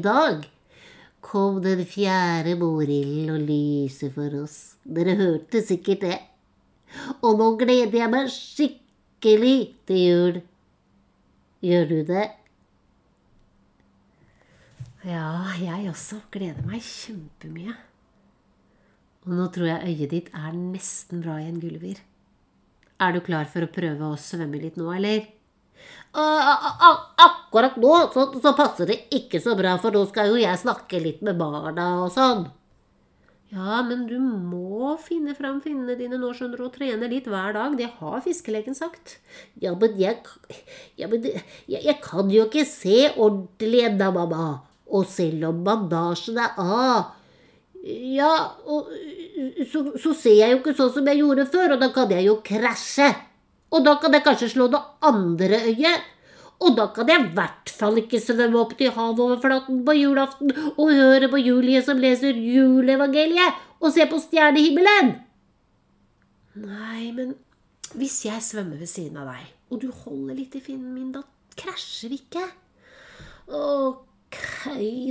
i 0.00 0.02
dag 0.02 0.48
kom 1.20 1.60
den 1.60 1.84
fjerde 1.84 2.56
morilden 2.56 3.34
og 3.34 3.44
lyser 3.44 4.12
for 4.14 4.32
oss. 4.40 4.76
Dere 4.84 5.16
hørte 5.18 5.60
sikkert 5.64 6.06
det. 6.06 6.18
Og 7.20 7.36
nå 7.38 7.52
gleder 7.60 7.98
jeg 8.00 8.12
meg 8.12 8.30
skikkelig 8.32 9.56
til 9.88 10.00
jul. 10.00 10.38
Gjør 11.60 11.90
du 11.90 11.98
det? 12.08 12.26
Ja, 15.04 15.52
jeg 15.60 15.88
også 15.92 16.22
gleder 16.32 16.64
meg 16.64 16.80
kjempemye. 16.84 17.76
Og 19.26 19.36
nå 19.36 19.50
tror 19.52 19.68
jeg 19.68 19.92
øyet 19.92 20.14
ditt 20.14 20.30
er 20.32 20.56
nesten 20.56 21.20
bra 21.20 21.36
igjen, 21.40 21.60
Gulliver. 21.60 22.00
Er 23.00 23.12
du 23.12 23.20
klar 23.24 23.48
for 23.48 23.64
å 23.64 23.72
prøve 23.72 24.08
å 24.08 24.20
svømme 24.20 24.60
litt 24.60 24.80
nå, 24.80 24.88
eller? 24.96 25.28
Akkurat 26.10 27.76
nå 27.78 27.92
så, 28.14 28.24
så, 28.34 28.54
passer 28.58 28.90
det 28.90 28.98
ikke 29.14 29.40
så 29.42 29.54
bra, 29.58 29.76
for 29.82 29.94
nå 29.94 30.06
skal 30.10 30.32
jo 30.32 30.40
jeg 30.40 30.58
snakke 30.58 31.02
litt 31.02 31.20
med 31.26 31.38
barna 31.38 31.92
og 32.04 32.10
sånn. 32.14 32.48
Ja, 33.50 33.80
men 33.82 34.04
du 34.06 34.14
må 34.22 34.92
finne 35.02 35.34
fram 35.34 35.58
finnene 35.62 35.96
dine 35.98 36.18
nå, 36.20 36.28
skjønner 36.34 36.60
du, 36.60 36.68
og 36.68 36.74
trene 36.76 37.08
litt 37.10 37.26
hver 37.26 37.56
dag. 37.56 37.74
Det 37.78 37.88
har 37.98 38.20
fiskelegen 38.22 38.76
sagt. 38.78 39.16
Ja, 39.58 39.72
men 39.78 39.96
jeg, 39.98 40.20
ja, 41.00 41.08
men 41.10 41.26
jeg, 41.26 41.42
jeg 41.66 41.96
kan 42.04 42.30
jo 42.30 42.44
ikke 42.46 42.62
se 42.68 43.08
ordentlig 43.16 43.88
ennå, 43.88 44.12
mamma. 44.14 44.50
Og 44.90 45.06
selv 45.10 45.48
om 45.50 45.64
bandasjen 45.66 46.38
er 46.42 46.54
av 46.58 47.16
Ja, 47.80 48.30
og, 48.68 48.90
så, 49.70 49.82
så, 49.98 50.14
ser 50.14 50.36
jeg 50.36 50.52
jo 50.52 50.60
ikke 50.60 50.76
sånn 50.78 50.94
som 50.94 51.10
jeg 51.10 51.22
gjorde 51.22 51.46
før, 51.50 51.74
og 51.74 51.82
da 51.82 51.90
kan 51.94 52.10
jeg 52.14 52.26
jo 52.28 52.38
krasje. 52.46 53.10
Og 53.70 53.84
da 53.86 53.96
kan 54.02 54.14
jeg 54.16 54.26
kanskje 54.26 54.50
slå 54.54 54.66
det 54.72 54.80
andre 55.06 55.60
øyet. 55.70 56.08
Og 56.60 56.76
da 56.76 56.90
kan 56.92 57.08
jeg 57.08 57.24
i 57.24 57.34
hvert 57.36 57.72
fall 57.72 57.96
ikke 58.02 58.20
svømme 58.20 58.58
opp 58.60 58.74
til 58.76 58.92
havoverflaten 58.92 59.80
på 59.86 59.94
julaften 59.96 60.50
og 60.74 60.92
høre 60.92 61.30
på 61.32 61.40
Julie 61.40 61.80
som 61.84 62.00
leser 62.02 62.36
juleevangeliet 62.36 63.62
og 63.80 63.94
se 63.94 64.04
på 64.10 64.18
stjernehimmelen. 64.20 65.14
Nei, 66.60 67.08
men 67.16 67.32
hvis 67.96 68.20
jeg 68.26 68.44
svømmer 68.44 68.82
ved 68.82 68.90
siden 68.90 69.16
av 69.22 69.30
deg, 69.32 69.46
og 69.72 69.80
du 69.80 69.88
holder 70.02 70.36
litt 70.36 70.58
i 70.58 70.62
finnen 70.62 70.92
min, 70.92 71.12
da 71.14 71.22
krasjer 71.56 72.12
vi 72.12 72.20
ikke. 72.20 72.44
Ok, 73.56 74.40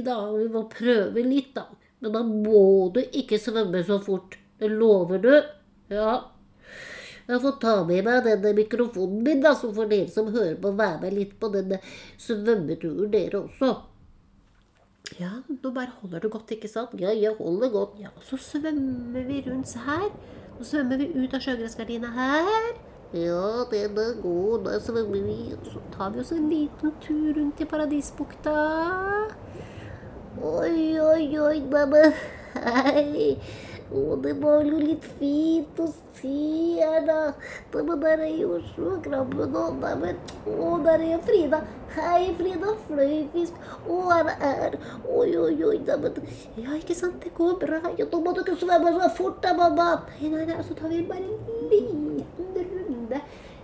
da, 0.06 0.18
vi 0.36 0.48
må 0.54 0.68
prøve 0.72 1.24
litt, 1.26 1.56
da. 1.58 1.66
Men 2.00 2.14
da 2.16 2.22
må 2.24 2.92
du 2.94 3.02
ikke 3.04 3.40
svømme 3.42 3.82
så 3.88 3.98
fort. 4.04 4.38
Det 4.60 4.70
lover 4.72 5.24
du? 5.24 5.34
Ja. 5.92 6.14
Jeg 7.30 7.42
får 7.44 7.60
ta 7.62 7.76
med 7.86 8.02
meg 8.08 8.24
denne 8.26 8.56
mikrofonen 8.58 9.22
min, 9.26 9.42
da, 9.44 9.54
så 9.54 9.70
får 9.74 9.90
dere 9.92 10.10
som 10.10 10.32
hører 10.34 10.56
på, 10.62 10.72
være 10.74 11.04
med 11.04 11.14
litt 11.14 11.36
på 11.40 11.52
denne 11.54 11.78
svømmeturen, 12.18 13.12
dere 13.14 13.44
også. 13.44 13.70
Ja, 15.20 15.30
nå 15.50 15.72
bare 15.74 15.94
holder 16.02 16.26
du 16.26 16.30
godt, 16.34 16.52
ikke 16.54 16.70
sant? 16.70 16.96
Ja, 17.02 17.14
jeg 17.14 17.36
holder 17.38 17.70
godt. 17.74 17.96
Ja, 18.02 18.10
Så 18.22 18.38
svømmer 18.38 19.26
vi 19.30 19.44
rundt 19.46 19.74
her. 19.86 20.10
Så 20.60 20.72
svømmer 20.72 20.98
vi 20.98 21.08
ut 21.16 21.34
av 21.34 21.42
sjøgressgardina 21.46 22.12
her. 22.18 22.70
Ja, 23.14 23.64
den 23.72 23.98
er 23.98 24.18
god. 24.22 24.66
Da 24.66 24.80
svømmer 24.84 25.24
vi. 25.24 25.54
Og 25.56 25.72
så 25.72 25.82
tar 25.96 26.12
vi 26.14 26.22
oss 26.22 26.34
en 26.36 26.50
liten 26.50 26.94
tur 27.02 27.34
rundt 27.38 27.62
i 27.62 27.66
Paradisbukta. 27.66 28.58
Oi, 30.42 31.00
oi, 31.02 31.26
oi, 31.42 31.58
mamma. 31.72 32.04
Hei. 32.66 33.38
Å, 33.90 34.02
det 34.22 34.36
var 34.38 34.62
jo 34.68 34.78
litt 34.78 35.06
fint 35.18 35.80
å 35.82 35.88
se 36.20 36.34
her, 36.78 37.02
da. 37.08 37.34
Men 37.74 37.88
der 40.86 41.04
er 41.08 41.24
Frida. 41.26 41.62
Hei, 41.96 42.28
Frida 42.38 42.76
Fløyfisk. 42.86 43.58
Å, 43.90 43.98
her 44.12 44.30
er 44.36 44.78
Oi, 45.10 45.32
oi, 45.42 45.56
oi, 45.66 45.80
neimen 45.88 46.22
Ja, 46.60 46.78
ikke 46.78 46.94
sant, 47.00 47.18
det 47.24 47.34
går 47.40 47.58
bra. 47.64 47.82
Ja, 47.98 48.06
nå 48.12 48.22
må 48.22 48.36
ikke 48.38 48.60
svømme 48.62 48.94
så 49.00 49.10
fort 49.18 49.42
da, 49.42 49.56
mamma. 49.58 49.90
Nei, 50.20 50.30
nei, 50.36 50.46
nei, 50.52 50.62
så 50.68 50.78
tar 50.78 50.94
vi 50.94 51.02
bare 51.10 51.26
en 51.26 51.34
liten 51.74 52.22
runde 52.54 53.24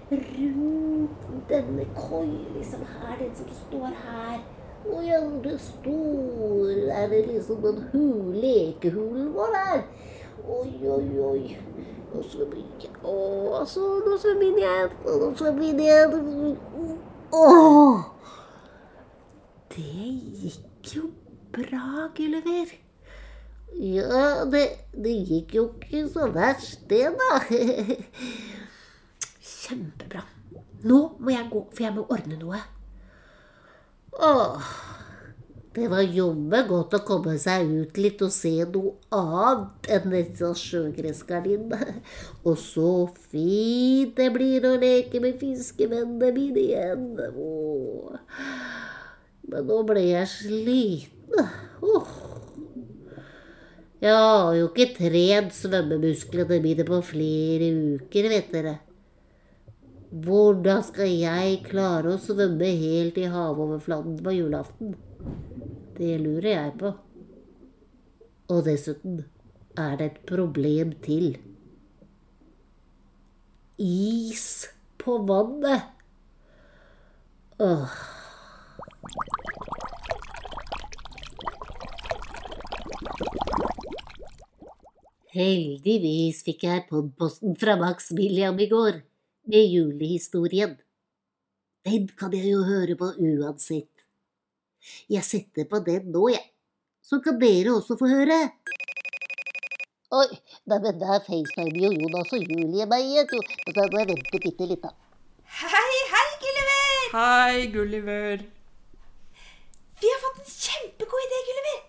rundt 0.09 1.45
denne 1.49 1.85
koia, 1.93 2.49
liksom 2.57 2.81
her, 2.97 3.15
den 3.21 3.33
som 3.37 3.53
står 3.61 3.93
her. 4.07 4.41
Å 4.85 4.99
ja, 5.01 5.17
det 5.41 5.55
står 5.61 6.91
Er 6.93 7.07
det 7.09 7.23
liksom 7.25 7.61
den 7.63 7.79
hul, 7.93 8.35
lekehulen 8.37 9.31
vår 9.33 9.55
der? 9.55 9.79
Oi, 10.45 10.77
oi, 10.85 11.19
oi. 11.19 11.57
Nå 12.13 12.21
svømmer 12.29 12.57
jeg. 12.61 12.89
Å, 13.01 13.65
så 13.65 13.81
nå 14.05 14.13
svømmer 14.21 14.45
jeg 14.45 14.53
igjen. 14.61 14.89
Nå 15.21 15.27
svømmer 15.39 15.63
jeg 15.65 15.75
igjen. 15.81 16.13
Åh! 17.33 17.97
Det 19.73 20.09
gikk 20.43 20.85
jo 20.93 21.03
bra, 21.55 21.85
Gulliver. 22.15 22.69
Ja, 23.75 24.45
det, 24.53 24.65
det 24.93 25.15
gikk 25.31 25.49
jo 25.57 25.63
ikke 25.81 26.01
så 26.13 26.23
verst, 26.31 26.85
det, 26.93 27.05
da. 27.17 27.31
Kjempebra. 29.65 30.23
Nå 30.85 30.99
må 31.17 31.29
jeg 31.33 31.49
gå, 31.49 31.65
for 31.73 31.81
jeg 31.87 31.93
må 31.97 32.05
ordne 32.13 32.37
noe. 32.37 32.61
Åh, 34.15 34.63
det 35.75 35.89
var 35.91 36.05
jommen 36.07 36.67
godt 36.69 36.93
å 36.95 37.01
komme 37.03 37.33
seg 37.41 37.67
ut 37.67 37.97
litt 37.99 38.21
og 38.23 38.31
se 38.31 38.53
noe 38.71 38.93
annet 39.15 39.89
enn 39.91 40.13
disse 40.13 40.51
sjøgressgardinene. 40.61 41.97
Og 42.47 42.55
så 42.61 42.91
fint 43.31 44.15
det 44.15 44.29
blir 44.31 44.63
å 44.69 44.75
leke 44.79 45.19
med 45.23 45.41
fiskevennene 45.41 46.31
mine 46.35 46.63
igjen. 46.63 47.09
Åh. 47.19 48.15
Men 49.51 49.67
nå 49.67 49.81
ble 49.89 50.05
jeg 50.05 50.31
sliten. 50.31 51.51
Åh. 51.83 52.15
Jeg 54.05 54.15
har 54.15 54.55
jo 54.55 54.69
ikke 54.69 54.93
trent 54.95 55.55
svømmemusklene 55.57 56.61
mine 56.63 56.85
på 56.87 57.01
flere 57.03 57.71
uker, 57.95 58.29
vet 58.31 58.51
dere. 58.53 58.77
Hvordan 60.15 60.83
skal 60.87 61.11
jeg 61.11 61.59
klare 61.65 62.13
å 62.13 62.21
svømme 62.21 62.69
helt 62.79 63.17
i 63.19 63.27
havoverflaten 63.27 64.15
på 64.23 64.35
julaften? 64.37 64.95
Det 65.95 66.17
lurer 66.19 66.49
jeg 66.49 66.71
på. 66.79 66.91
Og 68.51 68.65
dessuten 68.67 69.21
er 69.79 69.95
det 69.99 70.09
et 70.09 70.19
problem 70.27 70.91
til. 71.05 71.37
Is 73.79 74.67
på 74.99 75.17
vannet. 75.27 75.87
Åh. 77.63 77.95
Heldigvis 85.35 86.43
fikk 86.47 86.67
jeg 86.67 86.87
podposten 86.91 87.55
fra 87.59 87.79
Max 87.79 88.11
William 88.15 88.59
i 88.59 88.67
går 88.71 89.01
med 89.51 89.71
julehistorien. 89.71 90.75
Den 91.87 92.07
kan 92.19 92.35
jeg 92.35 92.51
jo 92.51 92.63
høre 92.67 92.95
på 92.99 93.13
uansett. 93.15 93.94
Jeg 95.11 95.25
setter 95.27 95.67
på 95.69 95.81
den 95.85 96.11
nå, 96.13 96.27
jeg. 96.33 96.43
Så 97.05 97.19
kan 97.21 97.37
dere 97.41 97.75
også 97.75 97.97
få 97.99 98.09
høre. 98.09 98.39
Oi, 100.15 100.27
neimen 100.69 100.99
der 101.01 101.19
facetimer 101.25 101.81
jo 101.81 101.89
Jonas 101.93 102.31
og 102.33 102.45
Julie 102.49 102.85
meg 102.89 103.03
igjen, 103.05 103.27
så 103.31 103.73
da 103.75 103.87
må 103.91 104.01
jeg 104.01 104.09
vente 104.13 104.41
bitte 104.43 104.67
litt, 104.69 104.85
da. 104.85 104.93
Hei, 105.61 105.97
hei, 106.11 106.27
Gulliver! 106.43 107.09
Hei, 107.15 107.65
Gulliver. 107.73 108.45
Vi 110.01 110.13
har 110.13 110.23
fått 110.23 110.41
en 110.43 110.53
kjempegod 110.53 111.27
idé, 111.27 111.41
Gulliver. 111.49 111.83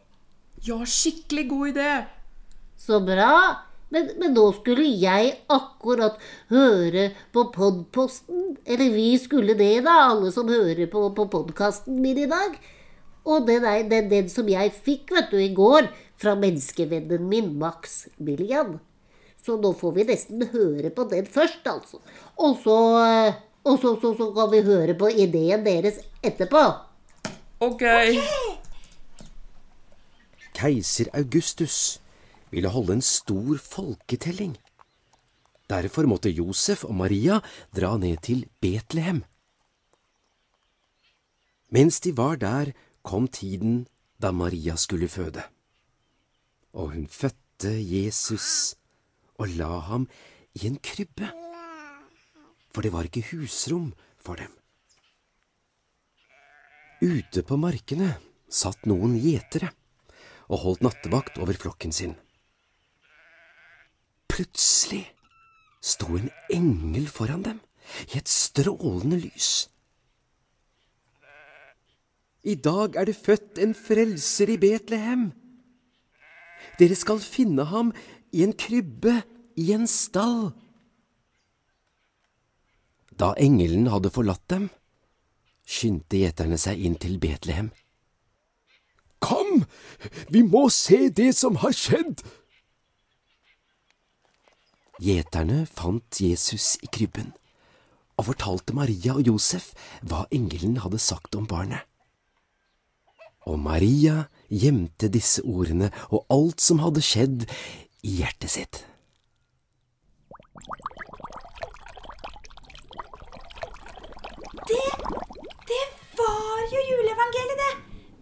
Ja, 0.67 0.81
skikkelig 0.89 1.47
god 1.53 1.73
idé. 1.75 1.91
Så 2.81 3.01
bra. 3.05 3.33
Men, 3.95 4.09
men, 4.19 4.33
nå 4.35 4.49
skulle 4.57 4.87
jeg 4.99 5.37
akkurat 5.53 6.17
høre 6.51 7.11
på 7.35 7.45
podposten. 7.55 8.57
Eller 8.67 8.91
vi 8.95 9.13
skulle 9.23 9.55
det, 9.59 9.85
da, 9.87 9.99
alle 10.11 10.33
som 10.35 10.51
hører 10.51 10.89
på, 10.91 11.05
på 11.15 11.29
podkasten 11.31 12.01
min 12.03 12.25
i 12.25 12.31
dag. 12.31 12.57
Og 13.27 13.47
den, 13.49 13.65
er, 13.67 13.83
den, 13.91 14.11
den, 14.11 14.29
som 14.31 14.49
jeg 14.49 14.73
fikk 14.73 15.11
vet 15.17 15.33
du, 15.33 15.39
i 15.43 15.55
går 15.55 15.91
fra 16.21 16.37
menneskevennen 16.39 17.27
min 17.29 17.51
Max 17.59 18.07
Millian. 18.23 18.77
Så 19.43 19.59
nå 19.63 19.73
får 19.79 19.97
vi 19.97 20.07
nesten 20.09 20.47
høre 20.53 20.91
på 20.95 21.07
den 21.11 21.27
først, 21.31 21.67
altså. 21.71 22.01
Og 22.39 22.57
så, 22.63 22.77
og 23.67 23.81
så, 23.83 23.95
så, 24.03 24.13
så 24.19 24.31
kan 24.35 24.51
vi 24.55 24.63
høre 24.67 24.95
på 24.99 25.11
ideen 25.11 25.67
deres 25.67 26.01
etterpå. 26.23 26.63
Ok. 27.61 27.83
okay. 27.83 28.19
Keiser 30.57 31.11
Augustus 31.13 32.01
ville 32.51 32.71
holde 32.73 32.97
en 32.97 33.05
stor 33.05 33.59
folketelling. 33.61 34.57
Derfor 35.69 36.07
måtte 36.07 36.31
Josef 36.31 36.85
og 36.87 36.95
Maria 36.95 37.41
dra 37.75 37.97
ned 37.99 38.23
til 38.23 38.47
Betlehem. 38.63 39.25
Mens 41.75 41.99
de 42.01 42.15
var 42.17 42.39
der, 42.39 42.71
kom 43.07 43.29
tiden 43.31 43.87
da 44.19 44.33
Maria 44.35 44.75
skulle 44.77 45.09
føde. 45.09 45.45
Og 46.75 46.93
hun 46.97 47.07
fødte 47.07 47.71
Jesus 47.71 48.75
og 49.39 49.53
la 49.55 49.79
ham 49.87 50.09
i 50.59 50.67
en 50.67 50.79
krybbe, 50.83 51.31
for 52.75 52.83
det 52.83 52.93
var 52.93 53.07
ikke 53.07 53.25
husrom 53.31 53.93
for 54.19 54.41
dem. 54.41 54.53
Ute 57.05 57.45
på 57.45 57.59
markene 57.61 58.17
satt 58.49 58.89
noen 58.89 59.19
gjetere 59.21 59.71
og 60.49 60.63
holdt 60.63 60.85
nattevakt 60.87 61.39
over 61.43 61.57
flokken 61.61 61.93
sin. 61.93 62.17
Plutselig 64.33 65.05
sto 65.85 66.17
en 66.17 66.31
engel 66.53 67.07
foran 67.13 67.45
dem 67.47 67.61
i 68.11 68.19
et 68.19 68.29
strålende 68.29 69.21
lys. 69.21 69.69
I 72.47 72.55
dag 72.55 72.95
er 72.95 73.09
det 73.09 73.17
født 73.19 73.59
en 73.59 73.75
frelser 73.75 74.53
i 74.55 74.59
Betlehem. 74.63 75.33
Dere 76.79 76.95
skal 76.95 77.19
finne 77.19 77.67
ham 77.73 77.91
i 78.31 78.45
en 78.47 78.55
krybbe 78.55 79.19
i 79.59 79.73
en 79.75 79.89
stall. 79.91 80.53
Da 83.19 83.33
engelen 83.41 83.89
hadde 83.91 84.13
forlatt 84.15 84.45
dem, 84.53 84.69
skyndte 85.67 86.21
gjeterne 86.21 86.59
seg 86.61 86.85
inn 86.87 86.95
til 87.01 87.17
Betlehem. 87.19 87.73
Kom, 89.19 89.65
vi 90.31 90.45
må 90.47 90.69
se 90.71 91.09
det 91.09 91.33
som 91.35 91.59
har 91.65 91.75
skjedd! 91.75 92.23
Gjeterne 95.03 95.65
fant 95.67 96.21
Jesus 96.23 96.77
i 96.85 96.89
krybben 96.93 97.35
og 98.17 98.31
fortalte 98.31 98.77
Maria 98.77 99.17
og 99.19 99.27
Josef 99.29 99.73
hva 100.07 100.23
engelen 100.33 100.79
hadde 100.85 101.01
sagt 101.03 101.37
om 101.37 101.49
barnet. 101.49 101.83
Og 103.47 103.59
Maria 103.63 104.27
gjemte 104.51 105.11
disse 105.13 105.43
ordene 105.47 105.93
og 106.11 106.27
alt 106.35 106.63
som 106.63 106.83
hadde 106.83 107.03
skjedd, 107.05 107.47
i 108.07 108.21
hjertet 108.21 108.53
sitt. 108.53 108.83
Det, 114.67 114.85
det 115.71 115.85
var 116.19 116.63
jo 116.75 116.83
juleevangeliet, 116.91 117.63
det. 117.63 117.73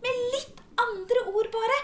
Med 0.05 0.23
litt 0.37 0.62
andre 0.87 1.26
ord, 1.32 1.50
bare. 1.53 1.79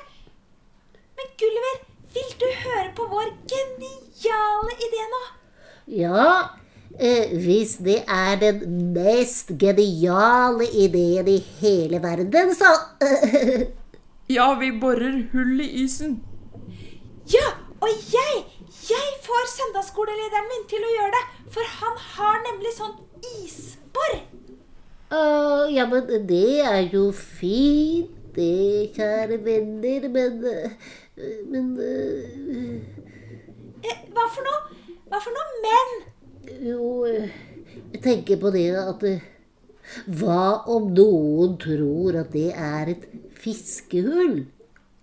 Men 1.19 1.34
Gulliver, 1.40 1.82
vil 2.16 2.32
du 2.40 2.48
høre 2.64 2.88
på 2.96 3.08
vår 3.12 3.34
geniale 3.52 4.78
idé 4.88 5.04
nå? 5.12 5.22
Ja, 6.00 6.25
hvis 7.44 7.76
det 7.85 8.02
er 8.08 8.37
den 8.41 8.93
mest 8.93 9.52
geniale 9.58 10.67
ideen 10.73 11.29
i 11.29 11.38
hele 11.61 12.02
verden, 12.02 12.55
så 12.55 12.75
Ja, 14.37 14.55
vi 14.61 14.70
borer 14.81 15.23
hull 15.32 15.61
i 15.61 15.69
isen. 15.85 16.20
Ja, 17.32 17.49
og 17.81 17.88
jeg, 18.12 18.44
jeg 18.91 19.08
får 19.25 19.49
søndagsskolelederen 19.56 20.47
min 20.52 20.69
til 20.70 20.85
å 20.87 20.93
gjøre 20.93 21.14
det. 21.17 21.25
For 21.50 21.73
han 21.81 21.97
har 22.12 22.38
nemlig 22.44 22.70
sånn 22.76 22.94
isbor. 23.43 24.14
Uh, 25.11 25.67
Ja, 25.75 25.88
men 25.91 26.29
det 26.29 26.61
er 26.62 26.85
jo 26.93 27.08
fint, 27.17 28.14
det, 28.37 28.93
kjære 28.94 29.41
venner, 29.43 30.06
men 30.14 30.44
eh, 30.47 30.70
Men 31.50 31.73
uh, 31.75 33.00
Eh, 33.82 33.99
hva 34.14 34.29
for 34.31 34.44
noe? 34.47 34.87
Hva 35.11 35.19
for 35.25 35.35
noe? 35.35 35.58
Men 35.64 36.09
Jo, 36.48 37.04
eh, 37.04 37.28
jeg 37.92 38.00
tenker 38.02 38.40
på 38.40 38.52
det 38.54 38.70
at 38.81 39.02
eh, 39.04 39.26
Hva 40.06 40.62
om 40.70 40.88
noen 40.94 41.56
tror 41.60 42.16
at 42.22 42.31
det 42.32 42.52
er 42.54 42.92
et 42.94 43.06
fiskehull? 43.37 44.44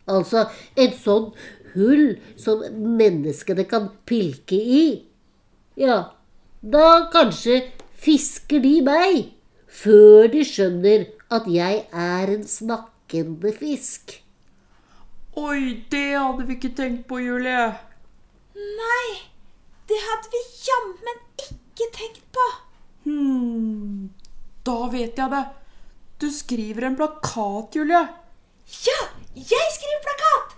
Altså 0.08 0.46
et 0.80 0.96
sånt 0.98 1.36
hull 1.74 2.16
som 2.40 2.64
menneskene 2.72 3.68
kan 3.68 3.90
pilke 4.08 4.58
i. 4.58 4.86
Ja, 5.78 6.14
da 6.64 7.10
kanskje 7.14 7.60
fisker 8.00 8.64
de 8.64 8.78
meg 8.88 9.34
før 9.68 10.32
de 10.32 10.46
skjønner 10.48 11.06
at 11.34 11.52
jeg 11.52 11.84
er 11.92 12.34
en 12.34 12.48
snakkende 12.48 13.52
fisk. 13.60 14.22
Oi, 15.38 15.84
det 15.92 16.16
hadde 16.16 16.48
vi 16.48 16.56
ikke 16.58 16.74
tenkt 16.80 17.06
på, 17.12 17.20
Julie. 17.22 17.68
nei, 18.56 19.10
det 19.90 20.00
hadde 20.08 20.32
vi 20.34 20.42
jammen 20.66 21.27
ikke 21.78 21.90
tenkt 21.94 22.24
på. 22.34 22.46
Hm, 23.06 24.10
da 24.66 24.78
vet 24.92 25.20
jeg 25.22 25.32
det. 25.32 25.44
Du 26.18 26.28
skriver 26.34 26.88
en 26.88 26.96
plakat, 26.98 27.76
Julie. 27.78 28.02
Ja, 28.88 28.98
jeg 29.38 29.68
skriver 29.76 30.02
plakat! 30.08 30.56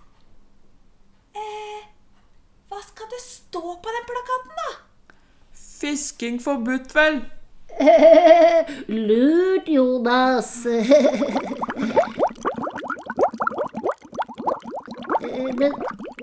Eh, 1.36 1.82
hva 2.72 2.80
skal 2.86 3.12
det 3.12 3.20
stå 3.22 3.62
på 3.84 3.96
den 3.98 4.08
plakaten, 4.08 4.56
da? 4.62 4.70
Fisking 5.80 6.40
forbudt, 6.42 6.96
vel? 6.96 7.20
Lurt, 9.10 9.68
Jonas. 9.70 10.56
Eh, 15.20 15.54
Men 15.56 15.74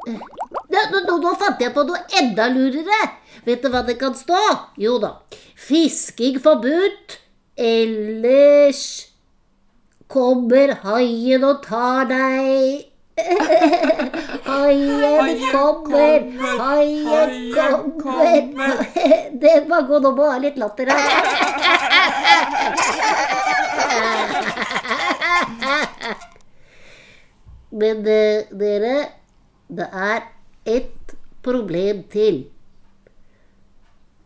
eh, 0.08 0.20
ja, 0.68 0.74
nå, 0.92 0.98
nå, 1.08 1.14
nå 1.22 1.30
fant 1.40 1.60
jeg 1.62 1.72
på 1.74 1.82
noe 1.88 2.00
enda 2.20 2.44
lurere. 2.52 3.00
Vet 3.46 3.62
du 3.62 3.68
hva 3.70 3.82
det 3.86 3.96
kan 4.00 4.14
stå? 4.18 4.40
Jo 4.80 4.98
da. 5.02 5.10
Fisking 5.54 6.40
forbudt. 6.42 7.20
Ellers 7.56 8.82
kommer 10.12 10.74
haien 10.82 11.44
og 11.46 11.62
tar 11.64 12.04
deg. 12.10 12.84
Haien 14.46 15.40
kommer, 15.48 16.20
haien 16.58 17.30
kommer. 17.96 18.76
Det 19.42 19.54
var 19.70 19.82
godt 19.88 20.04
å 20.04 20.12
må 20.18 20.24
ha 20.28 20.36
litt 20.42 20.58
latter 20.60 20.86
her. 20.92 21.00
Men 27.80 28.06
eh, 28.08 28.44
dere, 28.52 29.08
det 29.68 29.88
er 29.92 30.22
ett 30.66 31.14
problem 31.46 32.02
til. 32.12 32.44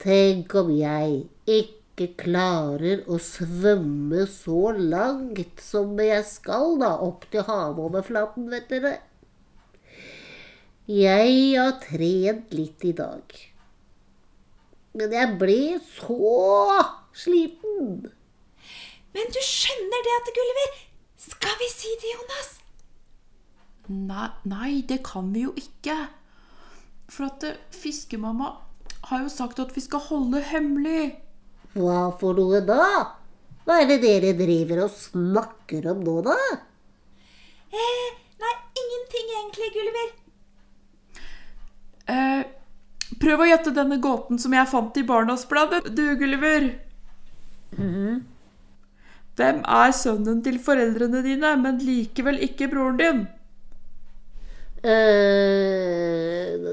Tenk 0.01 0.55
om 0.57 0.71
jeg 0.73 1.27
ikke 1.45 2.09
klarer 2.23 3.03
å 3.05 3.19
svømme 3.21 4.25
så 4.33 4.73
langt 4.73 5.61
som 5.61 5.99
jeg 6.01 6.25
skal, 6.25 6.79
da, 6.81 6.95
opp 7.05 7.27
til 7.33 7.45
havoverflaten, 7.45 8.49
vet 8.53 8.71
dere. 8.73 8.95
Jeg 10.91 11.35
har 11.55 11.77
trent 11.85 12.55
litt 12.57 12.89
i 12.89 12.95
dag. 12.97 13.37
Men 14.97 15.13
jeg 15.15 15.37
ble 15.39 15.61
så 15.87 16.81
sliten. 17.15 18.09
Men 19.15 19.31
du 19.35 19.41
skjønner 19.45 20.07
det 20.07 20.17
at 20.17 20.33
Gulliver 20.35 20.75
Skal 21.21 21.55
vi 21.61 21.69
si 21.71 21.93
det, 22.01 22.11
Jonas? 22.15 22.51
Nei, 23.91 24.31
nei, 24.49 24.73
det 24.89 25.01
kan 25.07 25.31
vi 25.35 25.45
jo 25.45 25.53
ikke. 25.59 25.97
For 27.11 27.27
at 27.27 27.45
eh, 27.47 27.59
fiskemamma 27.75 28.53
har 29.11 29.25
jo 29.25 29.33
sagt 29.33 29.59
at 29.63 29.73
vi 29.75 29.83
skal 29.83 30.03
holde 30.07 30.43
hemmelig. 30.53 31.17
Hva 31.75 32.11
for 32.21 32.39
noe 32.39 32.61
da? 32.67 32.85
Hva 33.67 33.81
er 33.83 33.91
det 33.91 34.01
dere 34.05 34.33
driver 34.39 34.85
og 34.87 34.95
snakker 34.95 35.91
om 35.93 36.05
nå, 36.07 36.17
da? 36.27 36.37
Eh, 37.71 38.07
nei, 38.43 38.55
ingenting 38.83 39.35
egentlig, 39.37 39.71
Gulliver. 39.77 40.09
Eh, 42.11 42.43
prøv 43.23 43.45
å 43.45 43.51
gjette 43.51 43.75
denne 43.75 44.01
gåten 44.03 44.41
som 44.43 44.55
jeg 44.57 44.71
fant 44.71 44.99
i 44.99 45.07
Barnasbladet, 45.07 45.91
du, 45.95 46.05
Gulliver. 46.19 46.71
Hvem 49.41 49.61
er 49.63 49.93
sønnen 49.97 50.43
til 50.45 50.59
foreldrene 50.63 51.23
dine, 51.27 51.55
men 51.63 51.79
likevel 51.85 52.43
ikke 52.47 52.71
broren 52.73 52.99
din? 53.01 53.21
eh 54.83 56.70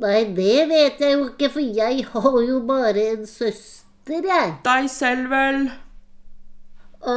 nei, 0.00 0.24
det 0.36 0.64
vet 0.70 1.00
jeg 1.02 1.14
jo 1.16 1.28
ikke, 1.28 1.50
for 1.52 1.60
jeg 1.60 2.04
har 2.12 2.40
jo 2.46 2.58
bare 2.68 3.06
en 3.14 3.26
søster, 3.28 4.24
jeg. 4.26 4.54
Deg 4.64 4.90
selv, 4.90 5.30
vel? 5.30 5.70
Å, 7.00 7.16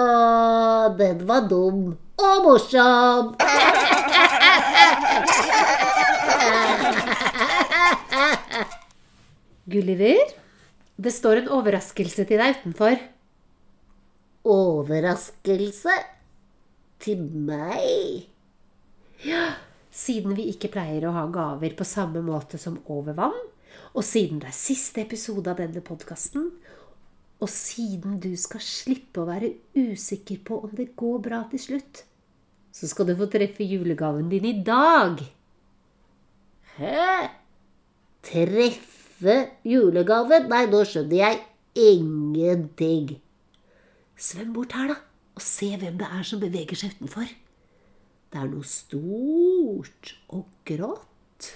den 1.00 1.24
var 1.28 1.48
dum. 1.52 1.98
Og 2.24 2.44
morsom. 2.46 3.34
Gulliver, 9.74 10.22
det 11.00 11.14
står 11.16 11.42
en 11.42 11.52
overraskelse 11.58 12.28
til 12.30 12.40
deg 12.44 12.60
utenfor. 12.60 13.00
Overraskelse? 14.44 15.96
Til 17.04 17.24
meg? 17.48 18.28
Siden 19.94 20.34
vi 20.34 20.48
ikke 20.50 20.72
pleier 20.74 21.06
å 21.06 21.14
ha 21.14 21.28
gaver 21.30 21.76
på 21.78 21.86
samme 21.86 22.24
måte 22.26 22.58
som 22.58 22.80
over 22.90 23.14
vann, 23.18 23.42
og 23.94 24.06
siden 24.06 24.40
det 24.42 24.50
er 24.50 24.58
siste 24.58 25.04
episode 25.04 25.52
av 25.52 25.60
denne 25.62 25.84
podkasten, 25.86 26.50
og 27.44 27.52
siden 27.52 28.18
du 28.24 28.32
skal 28.40 28.64
slippe 28.64 29.22
å 29.22 29.28
være 29.28 29.52
usikker 29.76 30.42
på 30.48 30.58
om 30.66 30.74
det 30.74 30.94
går 30.98 31.22
bra 31.28 31.44
til 31.52 31.62
slutt, 31.62 32.04
så 32.74 32.90
skal 32.90 33.10
du 33.10 33.14
få 33.20 33.28
treffe 33.30 33.66
julegaven 33.68 34.32
din 34.32 34.48
i 34.50 34.56
dag. 34.66 35.22
Hæ? 36.80 37.30
Treffe 38.26 39.38
julegaven? 39.68 40.50
Nei, 40.50 40.64
nå 40.72 40.82
skjønner 40.90 41.20
jeg 41.20 41.42
ingenting. 41.78 43.20
Svøm 44.18 44.56
bort 44.56 44.74
her, 44.78 44.96
da, 44.96 44.98
og 45.38 45.46
se 45.46 45.70
hvem 45.78 46.02
det 46.02 46.10
er 46.10 46.26
som 46.26 46.42
beveger 46.42 46.80
seg 46.80 46.98
utenfor. 46.98 47.30
Det 48.34 48.42
er 48.42 48.48
noe 48.50 48.66
stort 48.66 50.16
og 50.34 50.48
grått. 50.66 51.50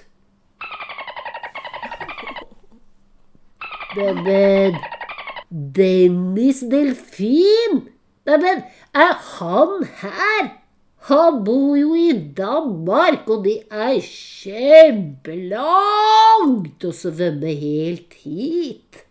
Neimen, 3.97 4.77
Dennis 5.49 6.61
Delfin! 6.69 7.81
Neimen, 8.29 8.61
er 8.93 9.13
han 9.39 9.73
her? 10.03 10.53
Han 11.09 11.41
bor 11.47 11.73
jo 11.81 11.97
i 11.97 12.13
Danmark, 12.37 13.25
og 13.25 13.49
det 13.49 13.65
er 13.73 13.97
kjempelangt 14.05 15.57
å 16.85 16.93
svømme 16.93 17.57
helt 17.57 18.13
hit. 18.21 19.01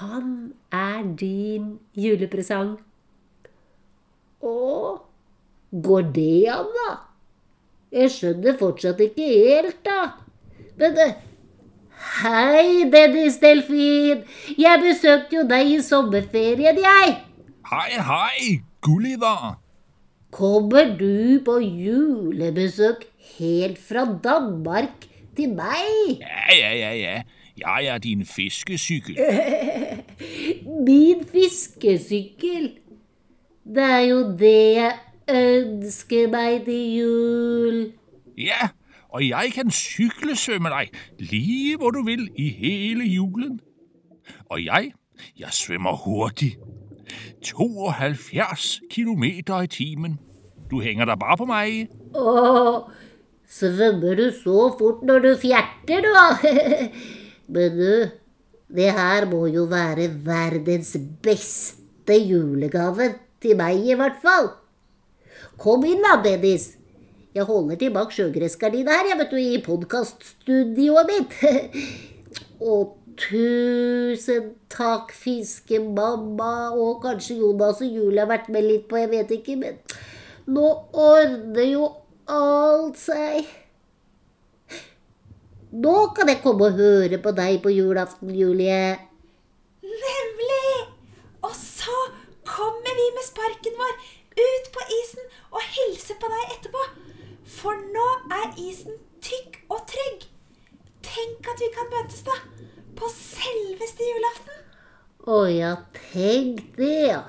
Han 0.00 0.50
er 0.74 1.06
din 1.22 1.78
julepresang. 1.94 2.82
Å, 4.42 5.05
går 5.82 6.10
det 6.14 6.46
an, 6.52 6.70
da? 6.76 6.90
Jeg 7.92 8.12
skjønner 8.12 8.56
fortsatt 8.58 9.00
ikke 9.00 9.26
helt, 9.26 9.80
da. 9.86 10.00
Men 10.76 10.98
eh, 11.00 11.14
Hei, 11.96 12.84
Dennis 12.92 13.38
Delfin. 13.40 14.24
Jeg 14.58 14.80
besøkte 14.82 15.38
jo 15.38 15.44
deg 15.48 15.70
i 15.72 15.78
sommerferien, 15.84 16.80
jeg. 16.80 17.14
Hei, 17.70 17.92
hei, 18.08 18.50
Gulliver. 18.84 19.56
Kommer 20.36 20.92
du 20.98 21.40
på 21.44 21.56
julebesøk 21.62 23.06
helt 23.38 23.80
fra 23.80 24.04
Danmark 24.24 25.06
til 25.36 25.54
meg? 25.56 26.20
Ja, 26.20 26.52
ja, 26.52 26.72
ja, 26.76 26.92
ja. 27.00 27.16
Jeg 27.56 27.88
er 27.88 27.98
din 28.04 28.24
fiskesykkel. 28.28 29.16
Min 30.86 31.24
fiskesykkel. 31.32 32.74
Det 33.64 33.82
er 33.82 34.04
jo 34.10 34.18
det 34.36 34.58
jeg 34.76 34.92
ønsker 35.30 36.28
meg 36.30 36.64
til 36.64 36.98
jul. 36.98 37.78
Ja, 38.38 38.68
og 39.08 39.28
jeg 39.28 39.52
kan 39.54 39.70
syklesvømme 39.70 40.70
deg 40.70 40.90
lige 41.18 41.76
hvor 41.76 41.90
du 41.90 42.02
vil 42.02 42.30
i 42.36 42.48
hele 42.48 43.04
julen. 43.04 43.60
Og 44.50 44.64
jeg, 44.64 44.92
jeg 45.38 45.48
svømmer 45.52 45.92
hurtig. 45.92 46.56
72 47.42 48.80
kilometer 48.90 49.62
i 49.62 49.66
timen. 49.66 50.18
Du 50.70 50.80
henger 50.80 51.04
deg 51.04 51.18
bare 51.18 51.36
på 51.36 51.46
meg. 51.46 51.88
Åh, 52.14 52.90
svømmer 53.48 54.14
du 54.18 54.30
så 54.34 54.74
fort 54.78 55.02
når 55.06 55.18
du 55.18 55.30
fjerter, 55.42 56.02
da? 56.02 56.26
Men 57.54 57.78
du, 57.78 57.92
det 58.74 58.92
her 58.92 59.26
må 59.30 59.46
jo 59.46 59.64
være 59.70 60.10
verdens 60.26 60.96
beste 61.22 62.18
julegave 62.18 63.14
til 63.42 63.56
meg, 63.56 63.78
i 63.86 63.94
hvert 63.94 64.18
fall. 64.22 64.50
Kom 65.60 65.84
inn 65.88 66.04
da, 66.04 66.18
Dennis. 66.24 66.74
Jeg 67.36 67.44
holder 67.48 67.76
tilbake 67.80 68.16
sjøgressgardina 68.16 68.94
her, 68.96 69.10
jeg 69.10 69.18
vet 69.20 69.32
du, 69.32 69.40
i 69.40 69.58
podkaststudioet 69.64 71.10
mitt. 71.10 71.34
Og 72.72 72.96
tusen 73.20 74.50
takk, 74.72 75.12
fiskemamma, 75.16 76.72
og 76.76 77.02
kanskje 77.04 77.38
Jonas 77.40 77.80
og 77.84 77.92
Julie 77.92 78.20
har 78.20 78.28
vært 78.28 78.50
med 78.52 78.66
litt 78.66 78.84
på, 78.90 78.98
jeg 79.00 79.12
vet 79.12 79.32
ikke, 79.38 79.56
men 79.60 79.78
nå 80.52 80.66
ordner 80.92 81.64
jo 81.64 81.86
alt 82.28 83.00
seg. 83.00 83.48
Nå 85.76 85.96
kan 86.16 86.28
jeg 86.32 86.42
komme 86.44 86.68
og 86.68 86.80
høre 86.80 87.20
på 87.20 87.32
deg 87.36 87.58
på 87.64 87.72
julaften, 87.72 88.32
Julie. 88.36 88.96
Nemlig! 89.84 90.76
Og 91.44 91.56
så 91.56 91.96
kommer 92.48 93.00
vi 93.00 93.08
med 93.16 93.26
sparken 93.26 93.80
vår 93.80 93.96
ut 94.36 94.70
på 94.74 94.86
isen 95.00 95.28
og 95.50 95.62
hilse 95.76 96.16
på 96.20 96.30
deg 96.32 96.54
etterpå. 96.56 96.84
For 97.56 97.78
nå 97.94 98.06
er 98.40 98.56
isen 98.60 98.98
tykk 99.24 99.60
og 99.72 99.82
trygg. 99.90 100.28
Tenk 101.06 101.50
at 101.52 101.62
vi 101.62 101.70
kan 101.74 101.90
møtes, 101.92 102.22
da. 102.26 102.36
På 102.96 103.08
selveste 103.12 104.06
julaften. 104.06 104.62
Å 105.26 105.42
ja, 105.50 105.72
tenk 106.12 106.62
det, 106.78 106.94
ja. 107.10 107.22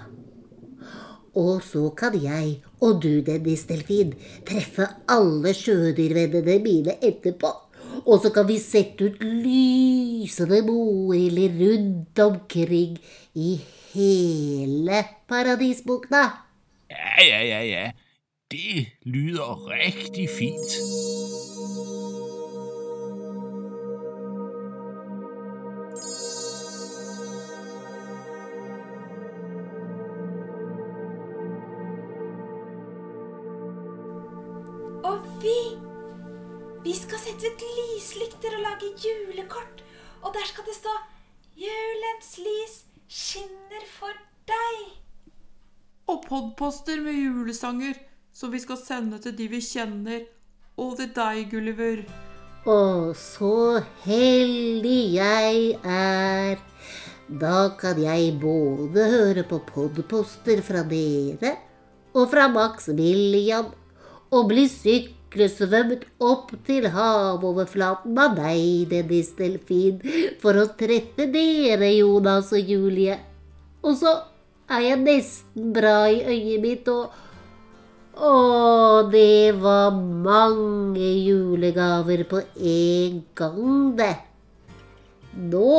Og 1.37 1.61
så 1.65 1.89
kan 1.97 2.15
jeg 2.17 2.57
og 2.81 2.99
du, 3.01 3.21
Dennis 3.25 3.65
Delfin, 3.69 4.13
treffe 4.45 4.87
alle 5.09 5.53
sjødyrvennene 5.57 6.57
mine 6.63 6.97
etterpå. 7.01 7.51
Og 8.05 8.21
så 8.21 8.31
kan 8.33 8.45
vi 8.49 8.59
sette 8.61 9.09
ut 9.09 9.23
lysende 9.23 10.61
moiler 10.65 11.55
rundt 11.61 12.21
omkring 12.21 12.97
i 13.33 13.55
hele 13.93 15.01
Paradisbukta. 15.29 16.46
Ja, 16.89 17.23
ja, 17.23 17.41
ja, 17.43 17.61
ja. 17.63 17.91
Det 18.51 18.87
lyder 19.03 19.69
rigtig 19.69 20.29
fint. 20.29 20.71
Og 35.03 35.43
Vi 36.83 36.93
skal 36.95 37.19
sette 37.19 37.49
ut 37.51 37.63
lyslykter 37.77 38.55
og 38.55 38.63
lage 38.63 38.93
julekort. 39.03 39.83
Og 40.21 40.33
der 40.33 40.45
skal 40.45 40.63
det 40.63 40.75
stå 40.75 40.93
'Julens 41.57 42.37
lys 42.37 42.85
skinner 43.09 43.83
for 43.97 44.13
deg'. 44.47 45.06
Og 46.07 46.21
podposter 46.23 47.01
med 47.03 47.17
julesanger 47.19 47.97
som 48.31 48.53
vi 48.53 48.61
skal 48.63 48.77
sende 48.79 49.17
til 49.19 49.33
de 49.35 49.47
vi 49.51 49.59
kjenner. 49.59 50.21
Og 50.79 50.93
til 50.95 51.09
deg, 51.11 51.41
Gulliver. 51.51 52.05
Å, 52.63 53.11
så 53.11 53.81
heldig 54.05 54.99
jeg 55.17 55.73
er. 55.83 56.61
Da 57.27 57.57
kan 57.81 57.99
jeg 57.99 58.37
både 58.39 59.09
høre 59.11 59.43
på 59.49 59.59
podposter 59.67 60.63
fra 60.63 60.85
dere 60.87 61.57
og 62.15 62.31
fra 62.31 62.47
Max 62.55 62.87
William 62.87 63.67
og 64.31 64.47
bli 64.53 64.63
syklesvømt 64.71 66.07
opp 66.23 66.55
til 66.69 66.87
havoverflaten 66.95 68.15
av 68.15 68.39
deg, 68.39 68.87
Dennis 68.95 69.35
Delfin, 69.35 69.99
for 70.39 70.55
å 70.55 70.69
treffe 70.79 71.27
dere, 71.35 71.91
Jonas 71.97 72.55
og 72.55 72.73
Julie. 72.75 73.19
Og 73.83 73.99
så 73.99 74.15
er 74.69 74.83
jeg 74.83 74.99
nesten 75.03 75.71
bra 75.75 76.09
i 76.11 76.21
øyet 76.25 76.61
mitt, 76.63 76.91
og 76.91 77.23
Å, 78.17 79.05
det 79.13 79.53
var 79.61 79.91
mange 79.93 81.05
julegaver 81.21 82.23
på 82.25 82.39
en 82.57 83.19
gang, 83.37 83.91
det. 83.93 84.15
Nå 85.37 85.73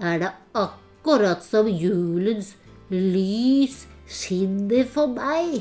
er 0.00 0.22
det 0.22 0.30
akkurat 0.56 1.44
som 1.44 1.68
julens 1.68 2.54
lys 2.88 3.82
skinner 4.08 4.88
for 4.88 5.12
meg. 5.12 5.60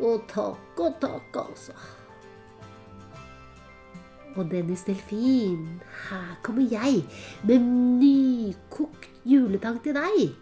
Og 0.00 0.24
takk 0.32 0.80
og 0.80 0.96
takk, 1.04 1.36
altså. 1.42 1.76
Og 4.34 4.48
Dennis 4.50 4.86
Delfin, 4.88 5.82
her 6.08 6.32
kommer 6.42 6.64
jeg 6.64 7.04
med 7.44 7.68
nykokt 8.00 9.12
juletang 9.28 9.76
til 9.84 10.00
deg. 10.00 10.32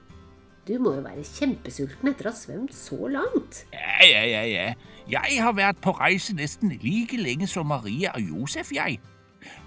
Du 0.69 0.77
må 0.79 0.93
jo 0.95 1.03
være 1.03 1.25
kjempesulten 1.27 2.13
etter 2.13 2.29
å 2.29 2.31
ha 2.31 2.39
svømt 2.39 2.75
så 2.77 3.09
langt. 3.11 3.65
Ja, 3.75 4.07
ja, 4.07 4.21
ja, 4.31 4.43
ja. 4.47 4.67
Jeg 5.11 5.41
har 5.43 5.55
vært 5.59 5.81
på 5.83 5.91
reise 5.99 6.37
nesten 6.39 6.77
like 6.85 7.19
lenge 7.19 7.49
som 7.51 7.67
Maria 7.67 8.13
og 8.15 8.29
Josef, 8.29 8.71
jeg. 8.71 9.01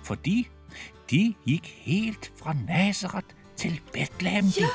Fordi 0.08 0.46
de 1.12 1.20
gikk 1.44 1.68
helt 1.84 2.30
fra 2.40 2.56
Nazareth 2.62 3.36
til 3.60 3.76
Bethlehem. 3.92 4.48
Ja, 4.56 4.72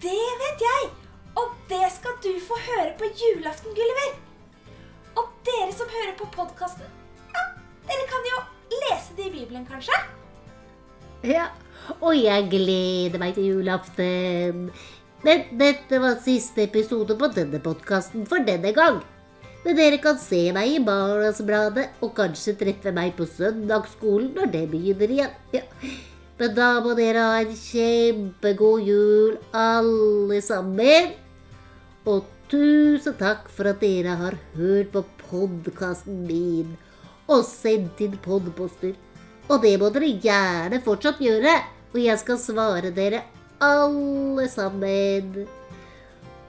det 0.00 0.22
vet 0.40 0.64
jeg. 0.64 0.88
Og 1.36 1.52
det 1.68 1.84
skal 1.94 2.16
du 2.24 2.32
få 2.46 2.56
høre 2.70 2.94
på 2.98 3.10
julaften, 3.20 3.76
Gulliver. 3.76 4.14
Og 5.20 5.28
dere 5.44 5.74
som 5.76 5.90
hører 5.92 6.14
på 6.16 6.30
podkasten, 6.32 6.88
ja, 7.34 7.44
dere 7.90 8.08
kan 8.08 8.30
jo 8.30 8.40
lese 8.86 9.18
det 9.18 9.28
i 9.28 9.34
Bibelen, 9.36 9.68
kanskje? 9.68 10.00
Ja, 11.28 11.50
og 12.00 12.16
jeg 12.16 12.48
gleder 12.48 13.20
meg 13.20 13.36
til 13.36 13.50
julaften. 13.52 14.70
Men 15.26 15.42
dette 15.60 15.98
var 16.00 16.20
siste 16.24 16.64
episode 16.64 17.16
på 17.18 17.28
denne 17.34 17.60
podkasten 17.60 18.24
for 18.28 18.44
denne 18.46 18.72
gang. 18.76 19.00
Men 19.64 19.76
dere 19.76 19.98
kan 20.00 20.16
se 20.16 20.46
meg 20.56 20.72
i 20.72 20.84
Barnasbladet 20.84 21.90
og 22.00 22.14
kanskje 22.16 22.54
treffe 22.62 22.92
meg 22.96 23.12
på 23.18 23.26
søndagsskolen 23.28 24.32
når 24.38 24.52
det 24.54 24.62
begynner 24.72 25.12
igjen. 25.12 25.34
Ja. 25.52 25.66
Men 26.40 26.54
da 26.56 26.68
må 26.80 26.94
dere 26.96 27.24
ha 27.26 27.40
en 27.42 27.52
kjempegod 27.52 28.86
jul, 28.88 29.34
alle 29.52 30.38
sammen. 30.40 31.10
Og 32.08 32.24
tusen 32.48 33.18
takk 33.20 33.50
for 33.52 33.68
at 33.68 33.82
dere 33.84 34.14
har 34.22 34.38
hørt 34.54 34.94
på 34.94 35.04
podkasten 35.26 36.22
min 36.24 36.72
og 37.30 37.44
sendt 37.46 38.00
inn 38.02 38.16
podposter. 38.24 38.96
Og 39.50 39.60
det 39.60 39.74
må 39.82 39.90
dere 39.92 40.08
gjerne 40.22 40.80
fortsatt 40.82 41.20
gjøre, 41.22 41.52
og 41.92 42.00
jeg 42.00 42.18
skal 42.22 42.40
svare 42.40 42.94
dere 42.94 43.20
alle 43.60 44.48
sammen. 44.48 45.46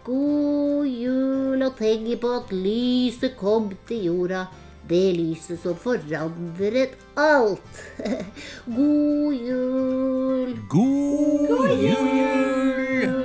God 0.04 0.88
jul, 0.88 1.62
og 1.62 1.78
tenk 1.78 2.10
på 2.22 2.34
at 2.40 2.54
lyset 2.56 3.38
kom 3.38 3.70
til 3.88 4.08
jorda. 4.10 4.46
Det 4.90 5.12
lyset 5.16 5.60
som 5.62 5.78
forandret 5.78 6.98
alt. 7.16 7.84
God 8.76 9.34
jul. 9.38 10.56
God 10.72 11.78
jul! 11.86 13.21